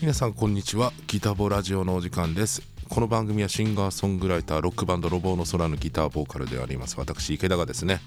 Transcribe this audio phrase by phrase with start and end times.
[0.00, 0.92] 皆さんこんにちは。
[1.08, 2.62] ギターボラジオのお時間です。
[2.88, 6.94] この番組はシンガーソングライターロックバンドロボの空のギターボーカルであります。
[7.00, 8.00] 私池田がですね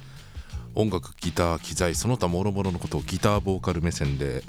[0.74, 4.42] 音楽ギター機材その他諸々のことをギターボーカル目線で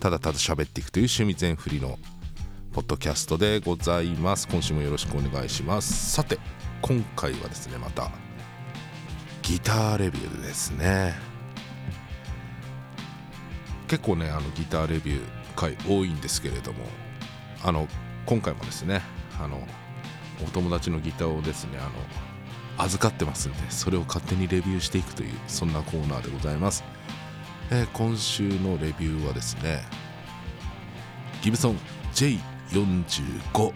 [0.00, 1.98] ただただ喋っていくという趣味全振りの
[2.72, 4.48] ポッドキャストでございます。
[4.48, 6.12] 今週もよろしくお願いします。
[6.12, 6.38] さて
[6.80, 8.10] 今回はですねまた
[9.42, 11.31] ギターレビューですね。
[13.92, 15.20] 結構ねあのギターレビュー
[15.54, 16.86] 回多いんですけれども
[17.62, 17.86] あの
[18.24, 19.02] 今回もですね
[19.38, 19.60] あの
[20.42, 21.82] お友達のギターをですねあ
[22.78, 26.84] の預かってますんでそれを勝手にレビューしていくというそんなコーナーでございます、
[27.70, 29.82] えー、今週のレビューはですね
[31.42, 31.78] ギブソン
[32.14, 33.74] J45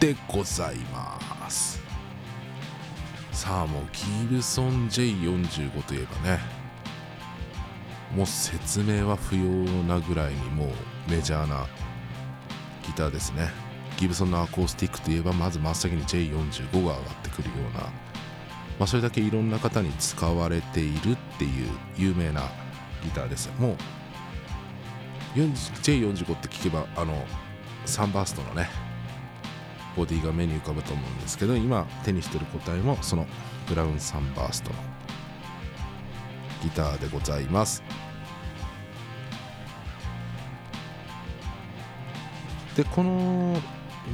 [0.00, 1.80] でございます。
[3.32, 6.55] さあもうギブソン J45 といえばね
[8.14, 9.42] もう説明は不要
[9.84, 11.66] なぐらいにもうメジャーな
[12.86, 13.50] ギターですね。
[13.98, 17.90] ギブソンのアコースティックといえばまず真っ先に J45 が上がってくるような、ま
[18.80, 22.42] あ、それだけいろんな方に使われているっていう有名な
[23.02, 23.50] ギターです。
[23.58, 23.76] もう
[25.34, 27.24] J45 って聞けばあの
[27.84, 28.68] サンバーストのね
[29.96, 33.26] ボディが目に浮かぶと思うんですけど今手にしてる個体もその
[33.66, 34.76] ブラウンサンバーストの
[36.66, 37.82] ギターでございます。
[42.76, 43.58] でこの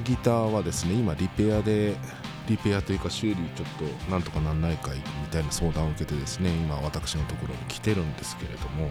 [0.05, 1.97] ギターはですね今リペアで
[2.49, 3.69] リペアというか修理ちょっ
[4.07, 8.89] となんとかなんないかいみたいな相談を受けてですね今私のところに来てるんですけれども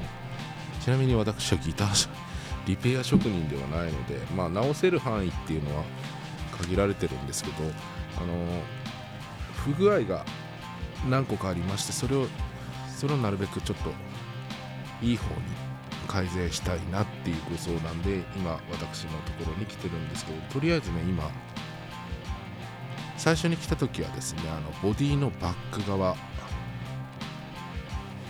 [0.81, 2.09] ちなみに私はギター
[2.68, 5.84] リペア職人ではないのでまあ直せる範囲っていうのは
[6.62, 7.56] 限られてるんですけど
[8.22, 8.34] あの
[9.64, 10.25] 不具合が
[11.09, 12.28] 何個かありましてそれを
[13.02, 13.90] それをなるべくちょっと
[15.04, 15.42] いい方に
[16.08, 21.28] 改善したいなっていうご相談で今私のところに来てるんですけどとりあえずね今
[23.18, 26.16] 最初に来た時はですねあのボディのバック側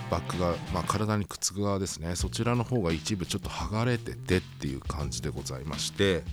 [0.10, 6.24] バックが、まあ、体にくっつく側ですねそちらの方が一部ちょっと剥がれててっていう感じでございまして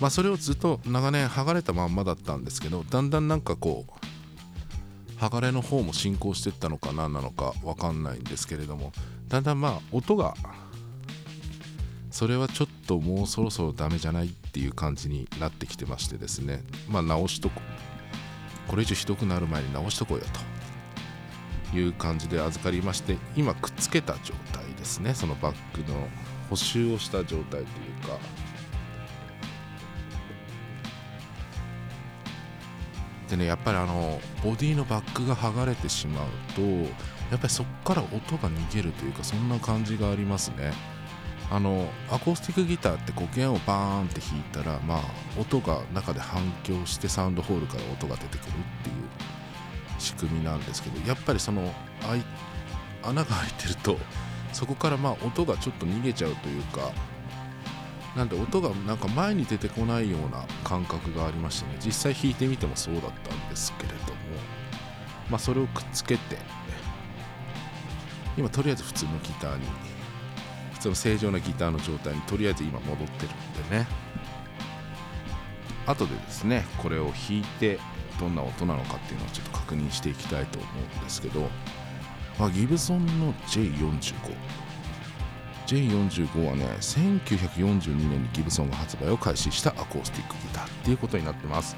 [0.00, 4.05] まあそれをずっと長年剥がれたまんまだったんですけどだんだんなんかこう
[5.18, 8.92] 剥がれの方も進行していったのか何なのか分かんないんですけれども
[9.28, 10.34] だんだんまあ音が
[12.10, 17.60] それはちょっともうそろそろダメじゃないっていう感じになってきてましてですねまあ直しとこ
[18.68, 20.24] これ以上ひどくなる前に直しとこうよ
[21.72, 25.14] という感じで預かりまして今くっつけた状態ですね。
[25.14, 26.08] そのバッグの
[26.48, 27.64] 補修をした状態という
[28.08, 28.18] か
[33.28, 40.72] でねやっぱりあのボディのバッグが剥がれてしまうとやっぱりそこから音が逃げるというかそんな感じがありますね。
[41.48, 45.00] あのアコースティックギターって黒鍵をバーンって弾いたらまあ
[45.40, 48.94] 音が中で反響してサウンドホールから音が出てくるっていう
[50.00, 51.72] 仕組みなんですけどやっぱりその
[53.04, 53.96] 穴が開いてると
[54.52, 56.90] そこからまあ音がちょっと逃げちゃうというか
[58.16, 61.78] なんで音がなんか前に出てこないような感覚がありましてね。
[61.84, 64.56] 実際弾いてみてもそうだったんですけれども。
[65.30, 66.38] まあそれをくっつけて
[68.36, 69.66] 今とりあえず普通のギターに
[70.74, 73.28] 普通の正常なギターの状態にとりあえず今戻ってる
[73.64, 73.86] んでね。
[75.86, 77.78] 後でですねこれを弾いて
[78.18, 81.48] どんな音なのかっていうのをちょっと確認していきたいと思うんですけど、
[82.38, 84.00] まあ、ギブソンの J45
[85.66, 91.76] J45 はね1942年にギブソンが発売を開始したアコースティックギターっていうことになってます。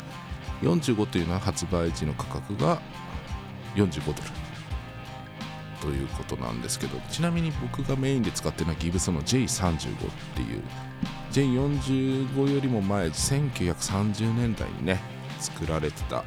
[0.62, 2.80] 45というのは発売時の価格が
[3.74, 4.18] 45ドル。
[5.80, 9.86] ということなんですけどちなみに僕がメインで使ってるのはギブソンの J35 っ
[10.34, 10.62] ていう
[11.30, 15.00] J45 よりも前1930年代にね
[15.38, 16.24] 作られてた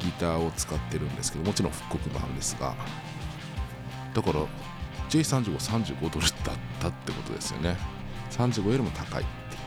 [0.00, 2.74] ギターを使ってるんですけどもちろん復刻版ですが。
[4.14, 4.40] だから
[5.10, 7.76] J3535 ドルだったってことですよね。
[8.30, 9.58] 35よりも高いってい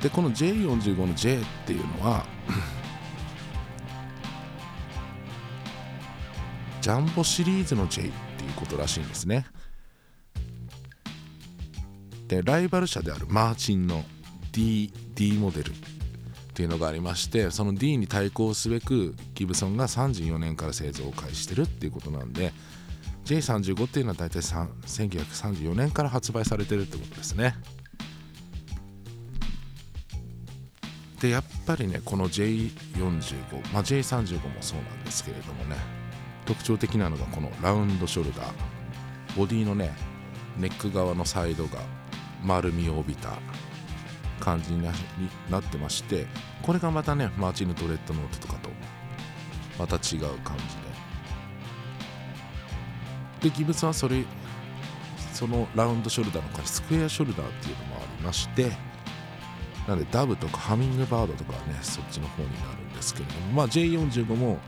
[0.00, 0.02] う。
[0.02, 2.26] でこの J45 の J っていうのは
[6.82, 8.04] ジャンボシリーズの J っ
[8.36, 9.46] ていうことらしいんですね。
[12.26, 14.04] でライバル社であるマーチンの
[14.52, 15.74] D, D モデルっ
[16.54, 22.52] ていうのがありましてその D に対抗すべくギブソンが34年から製造を開始してるっていうことなんで
[23.28, 27.54] J35 っていうのは大体1934年から発売されてるってことですね。
[31.20, 35.76] でやっぱりねこの J45 まあ J35 もそうなんですけれどもね
[36.46, 38.78] 特徴的なのがこのラウンドショルダー。
[39.36, 39.92] ボディのね
[40.56, 41.80] ネック側のサイドが
[42.42, 43.30] 丸みを帯びた
[44.40, 44.90] 感じにな
[45.50, 46.26] なってまして
[46.62, 48.70] これがまたねマーチンのドレッドノートとかと
[49.78, 50.87] また違う感じで
[53.40, 54.24] でギブスはそれ
[55.32, 58.70] そのラウンドショルダーの他にスクエアショルダーっていうのもありまして
[59.86, 64.58] なんでダブとかハミングバードとかはねそっちの方になるんですけれどもまあ J45 も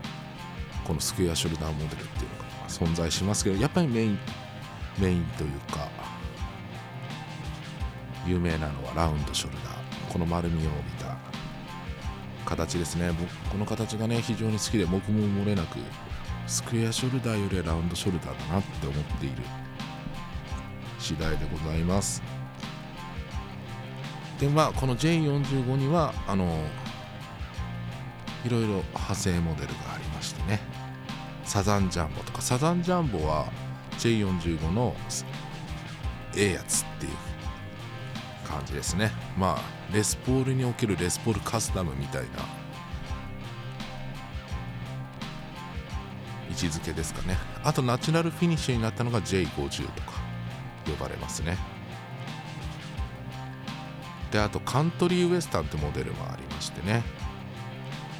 [0.85, 4.19] このスクエアショルダーモデルっていうのが存在しますけどやっぱりメイン
[4.99, 5.89] メインというか
[8.25, 11.17] 有名なのはラウンドショルダーこの丸みを帯びた
[12.45, 13.11] 形ですね。
[13.17, 15.77] 僕この形がね非常に好きで僕も漏れなく
[16.51, 19.35] スクエアショルダーよりはラウンドショルダーだなって思っている
[20.99, 22.21] 次第でございます。
[24.37, 26.61] でまあこの J45 にはあの
[28.43, 30.59] いろいろ派生モデルがありましてね。
[31.45, 33.49] サザンジャンボとかサザンジャンボは
[33.97, 34.93] J45 の
[36.35, 37.11] ええやつっていう
[38.45, 39.13] 感じですね。
[39.37, 42.60] まあレスポールにおけるレスポールカスタムみたいな
[46.65, 47.37] 位置づけですかね。
[47.63, 50.13] あとナチュラルフィニッシュになったのが J50 とか
[50.85, 51.57] 呼ばれますね。
[54.31, 57.03] であとカントリーウエスタンってモデルもありましてね、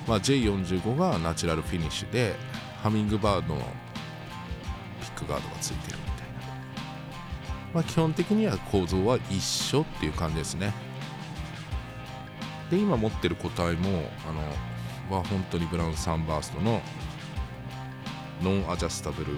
[0.07, 2.35] まあ、J45 がナチュラルフィニッシュで
[2.83, 3.61] ハミングバードの
[4.99, 6.33] ピックガードがついてるみたいな、
[7.75, 10.73] まあ、基本的には構造は一緒っていう感じですね。
[12.69, 14.31] で今持ってる個体もあ
[15.11, 16.81] のは本当にブラウンサンバーストの
[18.41, 19.33] ノンアジャスタブル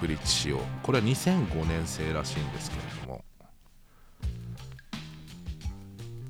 [0.00, 3.24] ブリッジ仕様これは2005年製らしいんですけれども。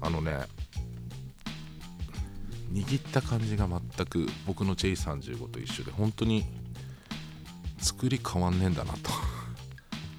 [0.02, 0.38] あのね
[2.72, 6.44] 握った感じが全く僕の J35 と一緒で本当に
[7.78, 9.10] 作り変わんねえんだなと。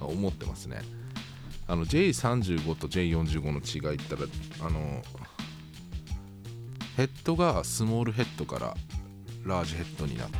[0.00, 0.80] 思ってますね。
[1.66, 4.22] あの J35 と J45 の違いったら
[4.66, 5.02] あの
[6.96, 8.76] ヘッドがスモールヘッドから
[9.44, 10.36] ラージヘッドになって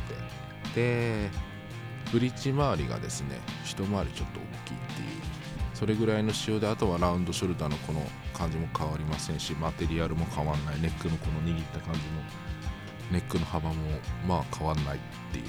[0.75, 1.29] で
[2.11, 5.07] ブリッジ周りがですね一回りちょっと大きいっていう
[5.73, 8.01] それぐらいの仕様であとはラウンドショルダーのこの
[8.33, 12.05] 感じも変わりませんしマテリアルも変わんないネックのこの握った感じの
[13.11, 13.75] ネックの幅も
[14.27, 14.99] まあ変わんないっ
[15.31, 15.45] ていう。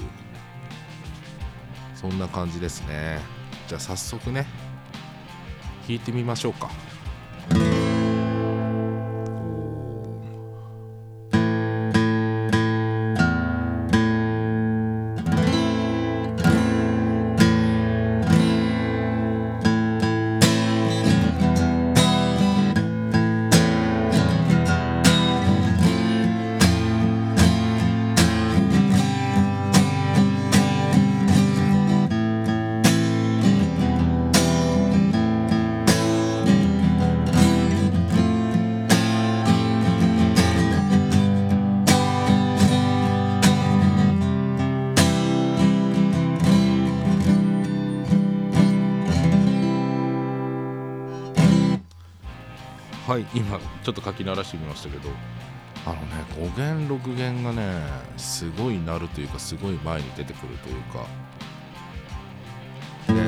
[2.01, 3.19] そんな感じですね。
[3.67, 4.47] じゃあ早速ね
[5.87, 6.71] 弾いてみましょうか。
[53.33, 55.09] 今ちょっと書き鳴らしてみましたけど。
[55.83, 56.01] あのね
[56.37, 57.81] 5弦6弦がね
[58.15, 61.07] すごい鳴るというかすごい前に出てくるというか。
[63.13, 63.23] ね。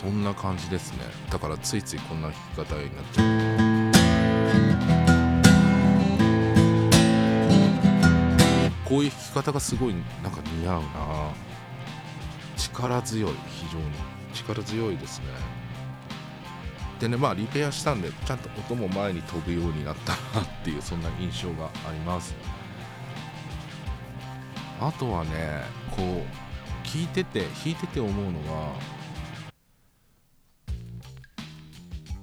[0.00, 1.04] そんな感じですね。
[1.30, 3.26] だからついついこんな弾き方になっちゃう。
[8.88, 10.88] こういう弾き方がすごいなんか似合うな。
[12.56, 14.11] 力強い非常に。
[14.32, 15.26] 力強いですね。
[17.00, 22.34] でねまあリペアしたんでちゃんと音も前に飛ぶようになったなっていうそんな印象があります。
[24.80, 25.62] あとはね
[25.96, 28.72] こう聞いてて弾いてて思うのは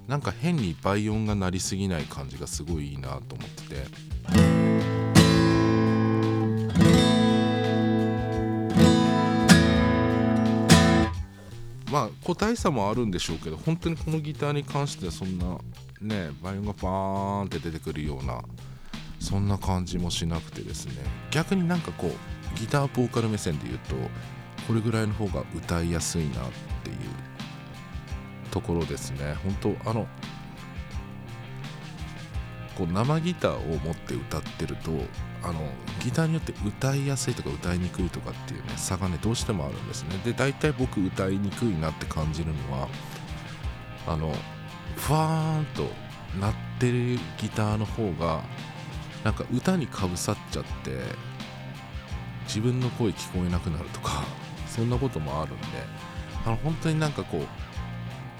[0.06, 4.59] なんか変に倍音が鳴りすぎない感じがすごいいいなと思ってて。
[11.90, 15.58] まあ個体差もあるんでしょうけど本当にこのギターに関してはそんな
[16.00, 18.42] ねバイオンがバーンって出てくるような
[19.18, 20.94] そんな感じもしなくてですね。
[21.30, 23.94] 逆になんかこうギターボーカル目線で言うと
[24.66, 26.32] これぐらいの方が歌いやすいなっ
[26.82, 26.96] ていう
[28.50, 29.34] ところですね。
[29.44, 30.06] 本当あの
[32.76, 34.92] こう生ギターを持って歌ってると
[35.42, 35.60] あの
[36.02, 40.20] ギターによって歌いやすいとか歌いにくいとかっていうね差がねどうしてもあるんですね。
[40.24, 42.88] で大体僕歌いにくいなって感じるのは
[44.06, 44.34] あの
[44.96, 45.90] ふわーんと
[46.38, 48.42] 鳴ってるギターの方が
[49.24, 51.00] なんか歌にかぶさっちゃって
[52.44, 54.24] 自分の声聞こえなくなるとか
[54.66, 55.66] そんなこともあるんで
[56.44, 57.46] あの本当になんかこう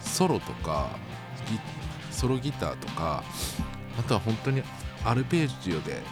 [0.00, 0.88] ソロとか
[2.11, 3.23] ソロギターとか
[3.99, 4.62] あとは本当に
[5.04, 6.02] アルペジオで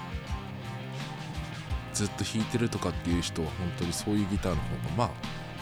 [1.98, 5.10] ずっと弾いてるとかっていう人は本当にそういうギターの方がまあ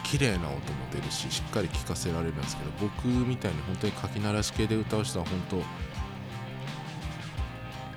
[0.04, 0.58] 綺麗な音も
[0.92, 5.40] 出るししっかり聴かせられるんですけど僕みたいに本当に書き鳴らし系で歌う人は本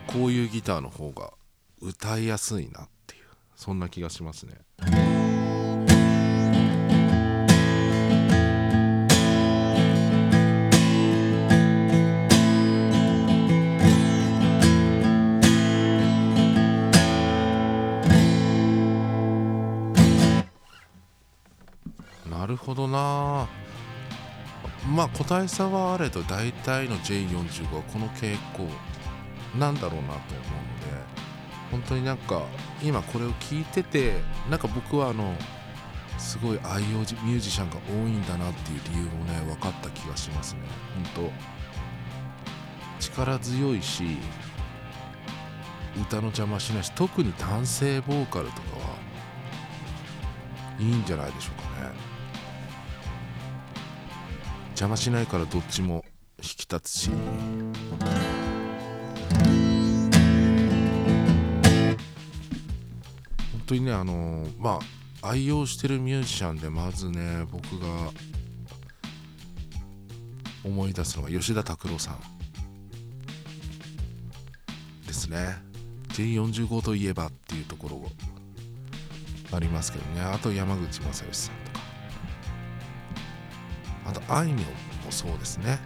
[0.07, 1.33] 当こういうギターの方が
[1.81, 3.23] 歌いやすいなっていう
[3.57, 4.53] そんな気がしますね。
[22.69, 23.47] ほどな。
[24.93, 28.67] まあ個体差はあれど大体の J45 はこの傾向
[29.57, 30.23] なんだろうなと思うので
[31.71, 32.43] 本当になんか
[32.81, 35.33] 今これを聞いててなんか僕はあの
[36.17, 40.61] すごい愛用ミュージシャンが多いんだなっていう理由もね分かった気がしますね。
[41.15, 41.31] 本当
[42.99, 44.17] 力強いし
[45.99, 48.95] 歌の邪魔しないし特に男性ボーカルとかは
[50.79, 52.08] いいんじゃないでしょうかね。
[54.79, 56.05] 邪魔しないからどっちも
[56.37, 57.09] 引き立つし。
[57.09, 57.17] 本
[63.67, 64.79] 当にねあのま
[65.21, 67.87] あ愛用してるミュージシャンでまずね僕が
[70.63, 72.19] 思い出すのが吉田拓郎さん。
[75.05, 75.57] ですね。
[76.13, 78.01] J45 といえばっていうところ
[79.51, 80.21] ありますけどね。
[80.21, 81.68] あと山口正義さんと
[84.09, 84.57] あとあいみょん
[85.05, 85.77] もそうですね。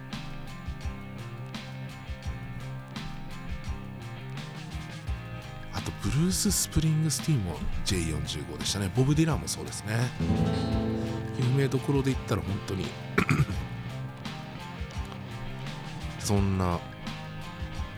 [5.74, 8.90] あとブルース・スプリングスティーンも J45 でしたね。
[8.96, 9.96] ボブ・ディランもそうですね。
[11.38, 12.86] 有名どころで言ったら本当に
[16.18, 16.78] そんな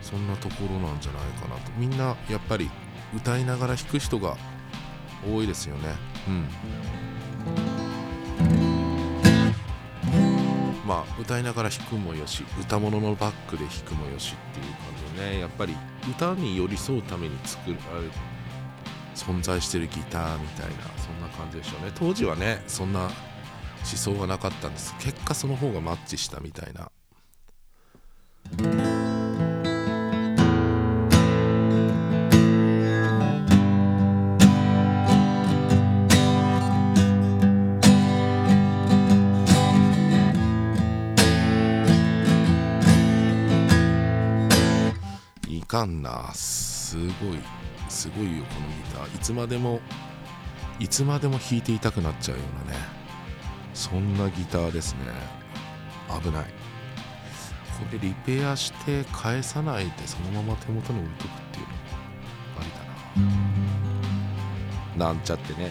[0.03, 1.71] そんなところなんじゃないかなと。
[1.77, 2.69] みんなやっぱり
[3.15, 4.37] 歌いながら弾く人が
[5.25, 5.95] 多いですよね。
[6.27, 6.49] うん。
[10.87, 14.81] まあ歌いながら弾くもよし歌物のバックで弾くもよしっていう感
[15.15, 15.77] じでねやっぱり
[16.09, 17.81] 歌に寄り添うために作られ
[19.15, 21.93] 存在してるギターみたいなそんな感じでしょうね。
[21.95, 23.11] 当時はねそんな思
[23.85, 24.95] 想がなかったんです。
[24.99, 26.91] 結果その方がマッチしたみたいな
[46.35, 47.09] すごい
[47.89, 49.17] すごいよこのギター。
[49.17, 49.81] いつまでも
[50.79, 52.79] いつまでも弾いていたくなっちゃうようなね
[53.75, 55.01] そんなギターですね。
[56.23, 56.45] 危ない。
[56.45, 56.51] こ
[57.93, 61.79] れリペアして返さないでそのまま手元に置いとくっていうのも
[62.61, 62.71] あり
[64.97, 65.13] だな。
[65.13, 65.71] なんちゃってね。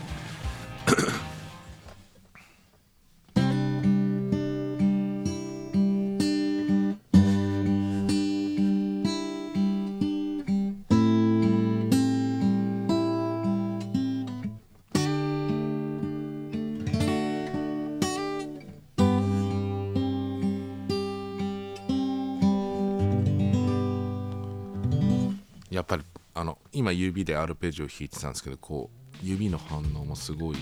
[26.85, 30.57] 今指でアルペジオ弾いてたんですけどこう指の反応もすごい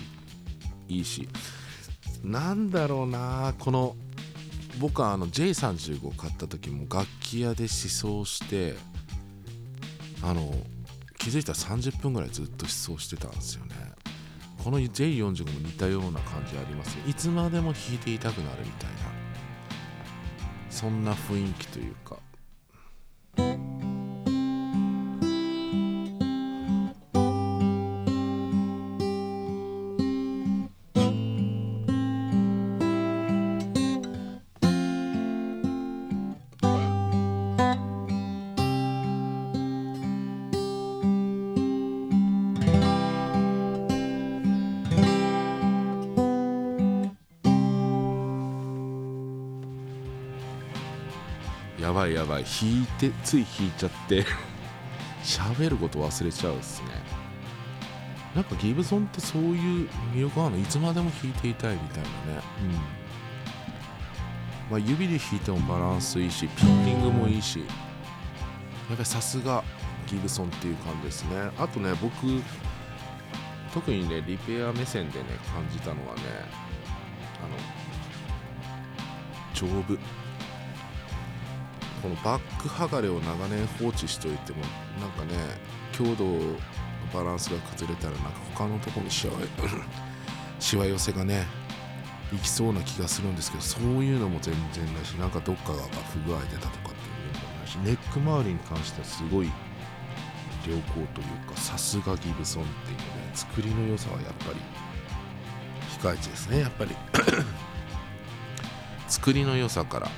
[0.88, 1.28] いいし
[2.22, 3.94] なんだろうなこの
[4.80, 8.74] 僕はあの J35 買った時も楽器屋で試奏して
[10.22, 10.50] あの
[11.18, 13.74] 気づいたら30分ぐらいずっと試奏してたんですよね。
[14.64, 18.96] この J45 も似たような感じありますいつまでも弾いていたくなるみたいな
[20.70, 22.16] そんな雰囲気というか。
[51.84, 52.44] やばいやばい。
[52.44, 54.24] 弾いてつい弾いちゃって
[55.22, 56.88] 喋ること忘れちゃうっすね。
[58.34, 60.62] なんかギブソンってそういう魅力あるの？
[60.62, 62.42] いつまでも弾いていたいみたいなね。
[62.62, 62.72] うん。
[64.70, 67.68] まあ指で弾いてもバランスいいしピッキングもいいしやっ
[68.96, 69.62] ぱりさすが
[70.06, 71.50] ギブソンっていう感じですね。
[71.58, 72.42] あとね僕
[73.74, 76.22] 特にねリペア目線でね感じたのはね
[77.44, 77.56] あの
[79.52, 79.98] 丈夫
[82.04, 84.58] このバック剥がれを長年放置しておいても
[85.00, 85.40] なんかね
[85.92, 86.54] 強度の
[87.14, 89.32] バランスが崩れたらなんか他のところにしわ
[90.60, 91.46] しわ寄せがね
[92.30, 95.78] いきそうな気がするんですけどそういうのも全然ないしなんかどっかが
[96.12, 99.46] 不具合出たとかっていうのもないしネック周りに関してはすごい
[100.66, 104.60] 良好というかさすがギブソンっていうね作りの良さはやっぱり
[105.98, 106.94] 控え値ですねやっぱり。
[109.08, 110.10] 作りの良さから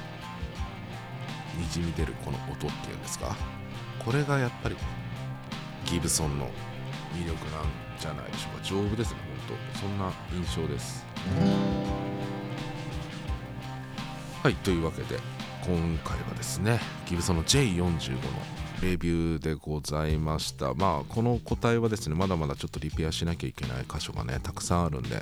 [1.56, 3.36] にじみ出るこの音っていうんですか？
[4.04, 4.76] これがやっぱり
[5.86, 6.46] ギブソンの
[7.14, 7.64] 魅力なん
[7.98, 8.64] じゃないでしょうか。
[8.64, 9.78] 丈夫ですね本当。
[9.80, 11.04] そんな印象です。
[14.42, 15.18] はいというわけで
[15.66, 18.20] 今回はですねギブソンの J45 の
[18.82, 20.74] レビューでございました。
[20.74, 25.20] まあこの個体はですねまだまだちょっとリペアしなきゃいけない箇所がねたくさんあるんで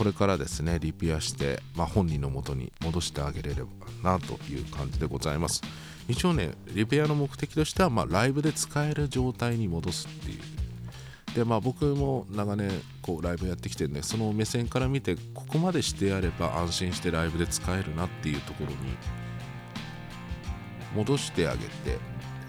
[0.00, 3.68] これからですねリペアして、まあ、本人の元に戻してあげれれば
[4.02, 5.60] なという感じでございます。
[6.08, 10.40] 一応ねリペアの目的としては、まあ、ライブで使える状態に戻すっていう。
[11.34, 12.70] でまあ僕も長年
[13.02, 18.76] こうライブやってきてるんでその目線から見てここまでしてやれば安心してライブで使えるなっていうところに
[20.96, 21.98] 戻してあげて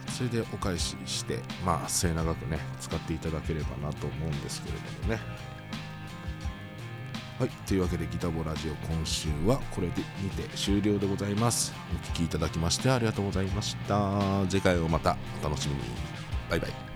[0.07, 5.60] それでお返ししてまあ末永くね使っていただければなと思うんですけれどもね。
[7.41, 11.73] はいというわけでギタボラジオ今週はこれでにて終了でございます。
[11.91, 14.45] お聴きいただきましてありがとうございました。
[14.47, 15.81] 次回をまたお楽しみに。
[16.51, 16.90] バイバイ。